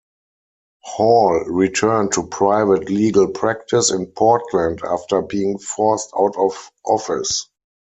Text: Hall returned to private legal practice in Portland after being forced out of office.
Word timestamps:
Hall 0.79 1.41
returned 1.45 2.13
to 2.13 2.25
private 2.25 2.89
legal 2.89 3.27
practice 3.27 3.91
in 3.91 4.07
Portland 4.07 4.81
after 4.83 5.21
being 5.21 5.59
forced 5.59 6.09
out 6.17 6.35
of 6.39 6.71
office. 6.83 7.47